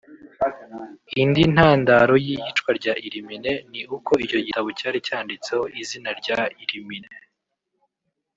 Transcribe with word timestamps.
Indi 1.21 1.43
ntandaro 1.53 2.13
y’iyicwa 2.25 2.69
rya 2.79 2.93
Illuminée 3.05 3.57
ni 3.71 3.81
uko 3.95 4.11
icyo 4.25 4.39
gitabo 4.45 4.67
cyari 4.79 4.97
cyanditseho 5.07 5.63
izina 5.81 6.09
rya 6.19 6.39
Illuminée 6.63 7.25